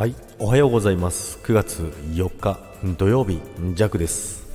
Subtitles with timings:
[0.00, 1.38] はい、おはようございます。
[1.42, 1.82] 9月
[2.14, 2.58] 4日
[2.96, 3.38] 土曜日、
[3.74, 4.46] ジャクです。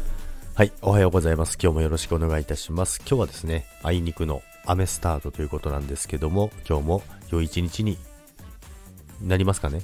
[0.55, 1.59] はい、おはようございます。
[1.61, 2.97] 今日もよろしくお願いいたします。
[3.01, 7.99] 今日はですね、あいにくの雨スタートということなんですけども、今日も良い一日に
[9.21, 9.83] なりますかね？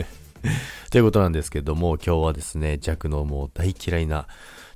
[0.92, 4.28] ということなんですけども、今日はですね、弱のもう大嫌いな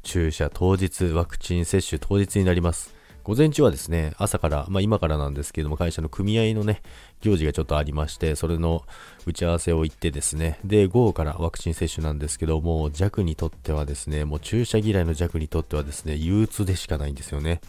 [0.02, 2.97] 注射当日、ワクチン接種当日になります。
[3.28, 6.80] 午前中はですね、朝から、まあ今からなんですけども、会社の組合のね、
[7.20, 8.84] 行事がちょっとありまして、それの
[9.26, 17.60] 打ち合わせを行ってですね、で、午後からワクチン接種なんですけども、弱にとってはですね、もう注射嫌いの弱にとってはですね、憂鬱でしかないんですよね。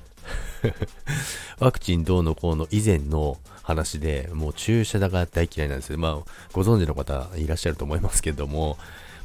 [1.59, 5.98] ワクチンどうのこうの以前の話で、もう注射だが大嫌いなんですよ。
[5.98, 8.77] まあ、ご存知の方いらっしゃると思いますけども、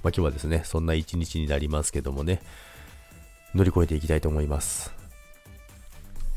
[0.03, 2.43] まあ今日はですね、そんな一日になりますけどもね、
[3.55, 5.04] 乗り越えていきたいと思います。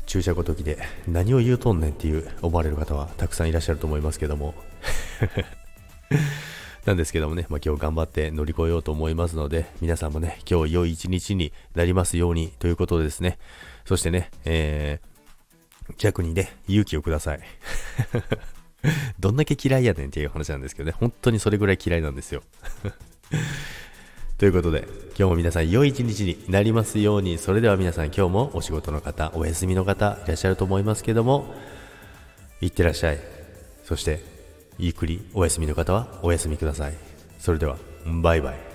[0.08, 4.54] 注射ごときで何を言うとんねんっていう思われる方はたくさんいらっしゃると思いますけども。
[6.86, 13.38] なんですけどもね、まあ、今日頑張って乗り越えようと思いますので皆さんもね今日良い一日になりますようにということでですね。
[13.84, 17.40] そしてね、えー、逆にね勇気をください。
[19.20, 20.96] どんだけ嫌いやねんっていう話なんですけどね。
[20.98, 22.42] 本当にそれぐらい嫌いなんですよ。
[24.38, 24.86] ということで、
[25.18, 31.52] 今日も皆さん良い一日になりますように、それでは皆さん今日もお仕事の方、お休みの方いらっしゃると思いますけども、
[32.60, 33.18] いってらっしゃい。
[33.82, 34.22] そして、
[34.78, 36.94] ゆっくりお休みの方はお休みください。
[37.40, 37.78] それでは、
[38.22, 38.67] バイバイ。